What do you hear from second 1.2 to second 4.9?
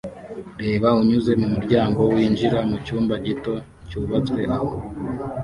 mumuryango winjira mucyumba gito cyubatswe aho